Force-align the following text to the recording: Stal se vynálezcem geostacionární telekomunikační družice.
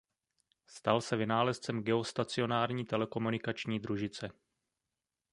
Stal 0.65 1.01
se 1.01 1.15
vynálezcem 1.15 1.83
geostacionární 1.83 2.85
telekomunikační 2.85 3.79
družice. 3.79 4.29